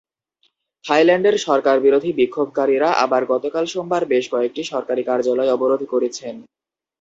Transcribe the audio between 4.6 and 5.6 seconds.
সরকারি কার্যালয়